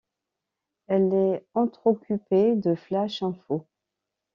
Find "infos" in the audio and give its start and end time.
3.21-3.67